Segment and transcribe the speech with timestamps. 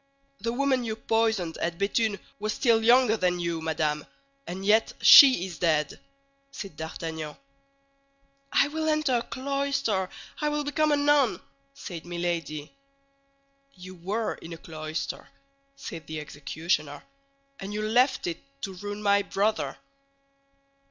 [0.39, 4.07] "The woman you poisoned at Béthune was still younger than you, madame,
[4.47, 5.99] and yet she is dead,"
[6.51, 7.37] said D'Artagnan.
[8.51, 10.09] "I will enter a cloister;
[10.39, 11.39] I will become a nun,"
[11.75, 12.73] said Milady.
[13.75, 15.29] "You were in a cloister,"
[15.75, 17.03] said the executioner,
[17.59, 19.77] "and you left it to ruin my brother."